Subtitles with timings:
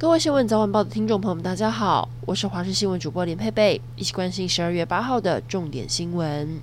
[0.00, 6.60] 各位新闻早晚报的听众朋友们，大家好，我是华视新闻主播林佩佩，一起关心十二月八号的重点新闻。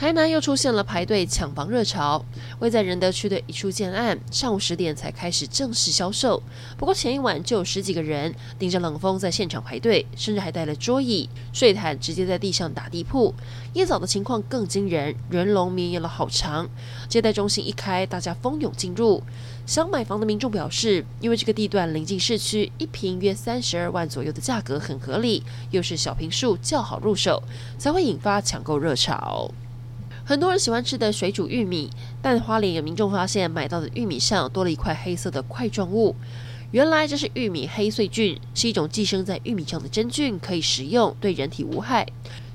[0.00, 2.24] 台南又出现了排队抢房热潮，
[2.58, 6.42] 位在仁德区的一处建案，上午十点才开始正式销售。
[6.78, 13.34] 不过前一晚就有十几个人顶着冷风在现场排队，甚至还带了桌椅、睡毯，直接在地上打地铺。
[13.74, 16.66] 一早的情况更惊人，人龙绵延了好长。
[17.06, 19.22] 接待中心一开，大家蜂拥进入。
[19.66, 27.42] 想买房的民众表示，因为这个地段临近市区，一坪约三十二万左右的价格很合理，又是小坪数，较好入手，
[27.76, 29.50] 才会引发抢购热潮。
[30.24, 31.90] 很多人喜欢吃的水煮玉米，
[32.22, 36.14] 但花莲有民众发现买到的玉米上多了一块黑色的块状物，
[36.70, 42.06] 原来这是玉米黑穗菌，是一种寄生在玉米上的真菌，可以食用，对人体无害。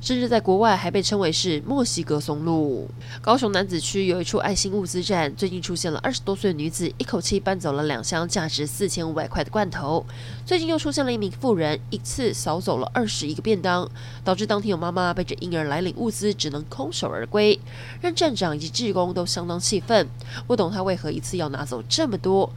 [0.05, 2.87] 甚至在国外还被称为是墨西哥松露。
[3.23, 10.05] 高雄男子区有一处爱心物资站，最近出现了二十多岁的女子一口气搬走了两箱价值四千五百块的罐头。
[10.45, 13.89] 最近又出现了一名妇人一次扫走了二十一个便当，
[14.23, 17.59] 导致当天有妈妈背着婴儿来领物资，只能空手而归，
[17.99, 20.07] 让站长以及志工都相当气愤，
[20.45, 22.53] 不懂他为何一次要拿走这么多。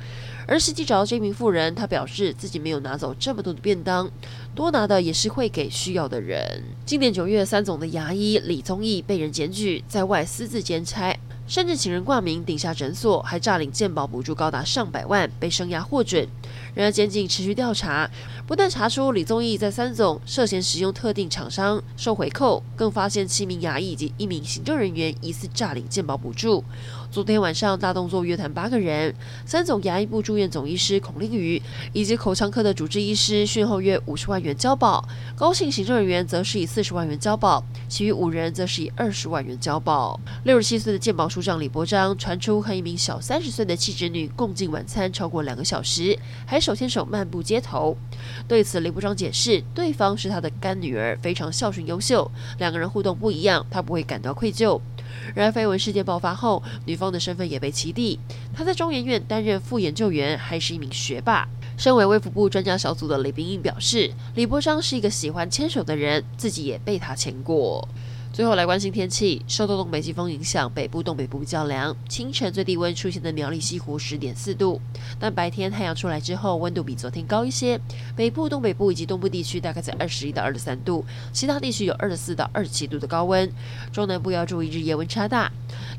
[0.47, 4.11] 而实际找到这名妇人，她表示自己没有拿走这么多的便当，
[4.55, 6.63] 多拿的也是会给需要的人。
[6.87, 11.17] 今年九月，三总的牙医李宗义被人检举在外私自兼差，
[11.49, 16.29] 甚至请人挂名顶下诊所，还诈领健保补助高达上百万，被声押获准。
[16.75, 18.09] 然而，检警持续调查，
[18.47, 26.63] 不但查出李宗义在三总涉嫌使用特定厂商收回扣，更发现七名牙医以及一名行政人员疑似诈领健保补助。
[27.11, 29.15] 昨天晚上大动作约谈八个人，
[29.47, 31.61] 三总牙医部住院总医师孔令瑜
[31.95, 35.03] 以及口腔科的主治医师讯后约五十万元交保，
[35.35, 40.21] 高姓行政人员则是以四十万元交保，其余五人则是以二十万元交保。
[40.45, 47.97] 六十七岁的健保长李伯章传出和一名小三十岁的气质女共进晚餐超过两个小时，还手牵手漫步街头。
[48.47, 54.81] 对此，李伯章解释，对方是他的干女儿，非常孝顺优秀，两个人互动不一样，他不会感到愧疚。
[55.35, 58.19] 然而，绯闻事件爆发后，女方的身份也被起底。
[58.55, 61.49] 她在中研院担任副研究员，还是一名学霸。
[61.77, 67.87] 身为卫福部专家小组的李秉颖表示，李伯章是一个喜欢牵手的人，自己也被他牵过。
[68.39, 71.97] 最后来关心天气，受到东北季风影响，北部东北部较凉。
[72.09, 74.81] 清晨最低温出现在苗栗西湖十点四度，
[75.19, 77.81] 但白天太阳出来之后，温度比昨天高一些。
[78.15, 83.51] 北部、东北部以及东部地区大概在二十一到二十三度，其他地区有二十四到二十七度的高温。
[83.93, 85.51] 中南部要注意日夜温差大。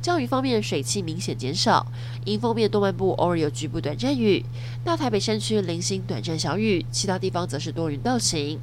[0.01, 1.85] 降雨方面，水汽明显减少。
[2.23, 4.45] 迎风面，东半部偶尔有局部短暂雨，
[4.85, 8.57] 大台北山区零星短暂小雨，其他地方则是多云到晴。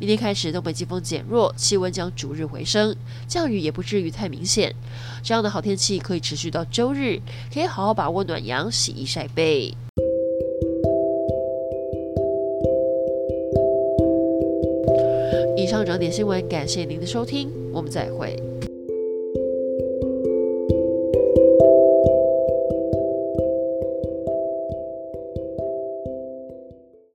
[0.00, 2.96] 明天开始，东北季风减弱，气温将逐日回升。
[3.26, 4.74] 降雨也不至于太明显，
[5.22, 7.20] 这样的好天气可以持续到周日，
[7.52, 9.74] 可以好好把握暖阳、洗衣晒被。
[15.56, 18.49] 以上整点新闻，感谢您的收听，我们再会。